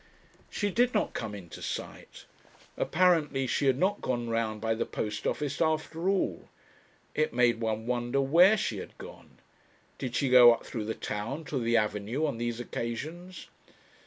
[0.49, 2.25] She did not come into sight.
[2.75, 6.49] Apparently she had not gone round by the post office after all.
[7.13, 9.37] It made one wonder where she had gone.
[9.99, 13.49] Did she go up through the town to the avenue on these occasions?...